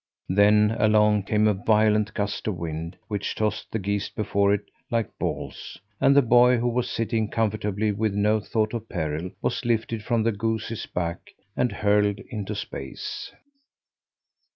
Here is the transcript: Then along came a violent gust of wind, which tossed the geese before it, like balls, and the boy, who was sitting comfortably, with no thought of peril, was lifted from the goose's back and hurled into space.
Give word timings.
Then 0.29 0.75
along 0.79 1.25
came 1.25 1.47
a 1.47 1.53
violent 1.53 2.15
gust 2.15 2.47
of 2.47 2.57
wind, 2.57 2.97
which 3.07 3.35
tossed 3.35 3.71
the 3.71 3.77
geese 3.77 4.09
before 4.09 4.51
it, 4.51 4.65
like 4.89 5.15
balls, 5.19 5.77
and 5.99 6.15
the 6.15 6.23
boy, 6.23 6.57
who 6.57 6.69
was 6.69 6.89
sitting 6.89 7.29
comfortably, 7.29 7.91
with 7.91 8.15
no 8.15 8.39
thought 8.39 8.73
of 8.73 8.89
peril, 8.89 9.29
was 9.43 9.63
lifted 9.63 10.01
from 10.03 10.23
the 10.23 10.31
goose's 10.31 10.87
back 10.87 11.35
and 11.55 11.71
hurled 11.71 12.19
into 12.31 12.55
space. 12.55 13.31